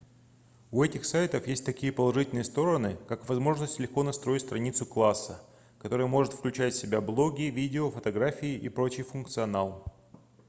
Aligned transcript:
у 0.71 0.83
этих 0.83 1.05
сайтов 1.05 1.45
есть 1.45 1.63
такие 1.63 1.91
положительные 1.91 2.43
стороны 2.43 2.97
как 3.07 3.29
возможность 3.29 3.77
легко 3.77 4.01
настроить 4.01 4.41
страницу 4.41 4.83
класса 4.83 5.39
которая 5.77 6.07
может 6.07 6.33
включать 6.33 6.73
в 6.73 6.77
себя 6.79 7.01
блоги 7.01 7.43
видео 7.51 7.91
фотографии 7.91 8.55
и 8.57 8.67
прочий 8.67 9.03
функционал 9.03 9.83